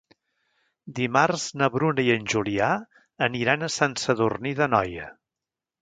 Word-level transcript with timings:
Dimarts 0.99 1.43
na 1.63 1.69
Bruna 1.75 2.07
i 2.07 2.11
en 2.15 2.27
Julià 2.35 2.71
aniran 3.29 3.67
a 3.67 3.73
Sant 3.79 3.97
Sadurní 4.07 4.57
d'Anoia. 4.63 5.17